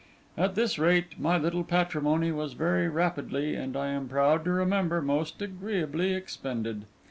[0.35, 4.99] At this rate, my little patrimony was very rapidly, and I am proud to remember,
[4.99, 6.85] most agreeably expended.